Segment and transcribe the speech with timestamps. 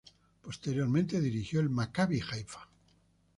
[0.41, 2.67] Posteriormente dirigió al Maccabi Haifa.